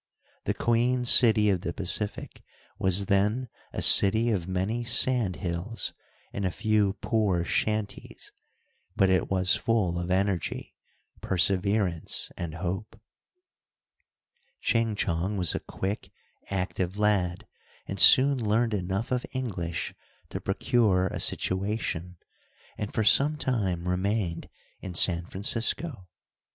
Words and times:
The 0.45 0.55
Queen 0.55 1.05
city 1.05 1.51
of 1.51 1.61
the 1.61 1.73
Pacific 1.73 2.41
was 2.79 3.05
then 3.05 3.49
a 3.71 3.83
city 3.83 4.31
of 4.31 4.47
many 4.47 4.83
sand 4.83 5.35
hills, 5.35 5.93
and 6.33 6.43
a 6.43 6.49
few 6.49 6.93
poor 7.01 7.45
shanties, 7.45 8.31
but 8.95 9.11
it 9.11 9.29
was 9.29 9.53
full 9.55 9.99
of 9.99 10.09
energy, 10.09 10.73
perseverance, 11.21 12.31
and 12.35 12.55
hope. 12.55 12.99
Ching 14.59 14.95
Chong 14.95 15.37
was 15.37 15.53
a 15.53 15.59
quick, 15.59 16.09
active 16.49 16.97
lad, 16.97 17.45
and 17.85 17.99
soon 17.99 18.43
learned 18.43 18.73
enough 18.73 19.11
of 19.11 19.23
English 19.33 19.93
to 20.29 20.41
procure 20.41 21.09
a 21.09 21.19
situation, 21.19 22.17
and 22.75 22.91
for 22.91 23.03
some 23.03 23.37
time 23.37 23.87
remained 23.87 24.49
in 24.79 24.95
San 24.95 25.27
Francisco. 25.27 26.07